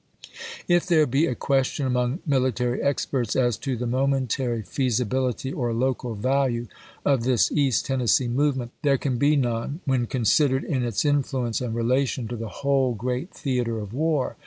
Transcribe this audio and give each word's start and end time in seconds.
If 0.67 0.87
there 0.87 1.05
be 1.05 1.27
a 1.27 1.35
question 1.35 1.85
among 1.85 2.21
military 2.25 2.81
experts 2.81 3.35
as 3.35 3.55
to 3.57 3.77
the 3.77 3.85
momentary 3.85 4.63
feasibility 4.63 5.53
or 5.53 5.75
local 5.75 6.15
value 6.15 6.65
of 7.05 7.23
this 7.23 7.51
East 7.51 7.85
Tennessee 7.85 8.27
movement, 8.27 8.71
there 8.81 8.97
can 8.97 9.19
be 9.19 9.35
none 9.35 9.81
when 9.85 10.07
considered 10.07 10.63
in 10.63 10.81
its 10.83 11.05
influence 11.05 11.61
and 11.61 11.75
relation 11.75 12.27
to 12.29 12.35
the 12.35 12.49
whole 12.49 12.95
great 12.95 13.29
theater 13.29 13.77
of 13.79 13.93
war. 13.93 14.37